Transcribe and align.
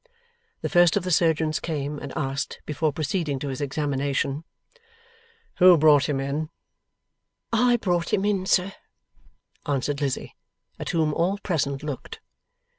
The 0.61 0.69
first 0.69 0.97
of 0.97 1.03
the 1.03 1.11
surgeons 1.11 1.59
came, 1.59 1.99
and 1.99 2.11
asked, 2.17 2.59
before 2.65 2.91
proceeding 2.91 3.37
to 3.37 3.49
his 3.49 3.61
examination, 3.61 4.43
'Who 5.59 5.77
brought 5.77 6.09
him 6.09 6.19
in?' 6.19 6.49
'I 7.53 7.77
brought 7.77 8.11
him 8.11 8.25
in, 8.25 8.47
sir,' 8.47 8.73
answered 9.67 10.01
Lizzie, 10.01 10.35
at 10.79 10.89
whom 10.89 11.13
all 11.13 11.37
present 11.37 11.83
looked. 11.83 12.19